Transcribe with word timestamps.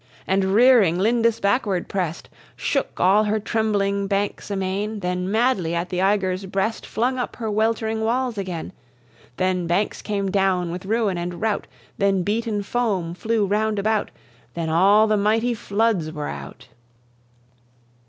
And 0.25 0.45
rearing 0.55 0.97
Lindis 0.97 1.39
backward 1.39 1.87
press'd 1.87 2.27
Shook 2.55 2.99
all 2.99 3.25
her 3.25 3.39
trembling 3.39 4.07
bankes 4.07 4.49
amaine; 4.49 5.01
Then 5.01 5.29
madly 5.29 5.75
at 5.75 5.89
the 5.89 5.99
eygre's 6.01 6.47
breast 6.47 6.87
Flung 6.87 7.17
uppe 7.19 7.35
her 7.35 7.51
weltering 7.51 8.01
walls 8.01 8.35
again. 8.35 8.73
Then 9.37 9.67
bankes 9.67 10.01
came 10.01 10.31
downe 10.31 10.71
with 10.71 10.87
ruin 10.87 11.19
and 11.19 11.39
rout 11.39 11.67
Then 11.99 12.23
beaten 12.23 12.63
foam 12.63 13.13
flew 13.13 13.45
round 13.45 13.77
about 13.77 14.09
Then 14.55 14.69
all 14.69 15.05
the 15.05 15.17
mighty 15.17 15.53
floods 15.53 16.11
were 16.11 16.27
out. 16.29 16.69